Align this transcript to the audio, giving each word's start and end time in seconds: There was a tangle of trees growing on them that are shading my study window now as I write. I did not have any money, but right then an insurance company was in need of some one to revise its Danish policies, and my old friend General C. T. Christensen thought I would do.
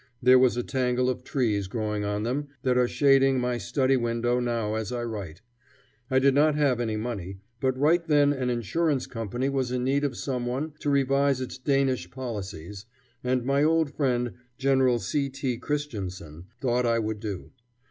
There 0.19 0.39
was 0.39 0.57
a 0.57 0.63
tangle 0.63 1.11
of 1.11 1.23
trees 1.23 1.67
growing 1.67 2.03
on 2.03 2.23
them 2.23 2.47
that 2.63 2.75
are 2.75 2.87
shading 2.87 3.39
my 3.39 3.59
study 3.59 3.95
window 3.95 4.39
now 4.39 4.73
as 4.73 4.91
I 4.91 5.03
write. 5.03 5.43
I 6.09 6.17
did 6.17 6.33
not 6.33 6.55
have 6.55 6.79
any 6.79 6.97
money, 6.97 7.37
but 7.59 7.77
right 7.77 8.03
then 8.07 8.33
an 8.33 8.49
insurance 8.49 9.05
company 9.05 9.47
was 9.47 9.71
in 9.71 9.83
need 9.83 10.03
of 10.03 10.17
some 10.17 10.47
one 10.47 10.73
to 10.79 10.89
revise 10.89 11.39
its 11.39 11.59
Danish 11.59 12.09
policies, 12.09 12.85
and 13.23 13.45
my 13.45 13.61
old 13.63 13.93
friend 13.93 14.33
General 14.57 14.97
C. 14.97 15.29
T. 15.29 15.59
Christensen 15.59 16.45
thought 16.59 16.87
I 16.87 16.97
would 16.97 17.19
do. 17.19 17.51